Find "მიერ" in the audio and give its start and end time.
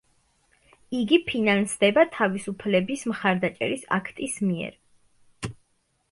4.47-5.53